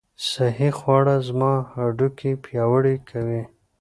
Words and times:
صحي 0.29 0.69
خواړه 0.79 1.15
زما 1.27 1.53
هډوکي 1.73 2.31
پیاوړي 2.43 2.95
کوي. 3.09 3.41